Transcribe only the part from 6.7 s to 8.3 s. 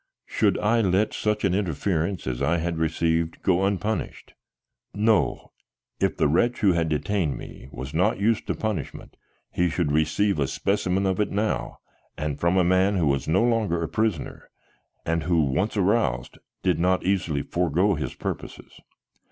had detained me was not